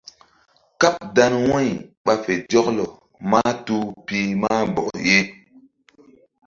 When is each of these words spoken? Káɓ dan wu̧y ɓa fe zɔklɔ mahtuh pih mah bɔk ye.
Káɓ 0.79 0.95
dan 1.15 1.33
wu̧y 1.49 1.69
ɓa 2.05 2.13
fe 2.23 2.33
zɔklɔ 2.51 2.85
mahtuh 3.29 3.85
pih 4.05 4.29
mah 4.41 4.61
bɔk 4.75 4.89
ye. 5.07 5.17